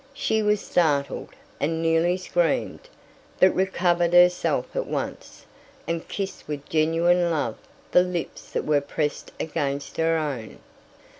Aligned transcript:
She 0.15 0.41
was 0.41 0.61
startled, 0.61 1.29
and 1.59 1.79
nearly 1.79 2.17
screamed, 2.17 2.89
but 3.39 3.53
recovered 3.53 4.13
herself 4.13 4.75
at 4.75 4.87
once, 4.87 5.45
and 5.87 6.07
kissed 6.07 6.47
with 6.47 6.67
genuine 6.67 7.29
love 7.29 7.59
the 7.91 8.01
lips 8.01 8.49
that 8.49 8.65
were 8.65 8.81
pressed 8.81 9.31
against 9.39 9.97
her 9.97 10.17
own. 10.17 10.57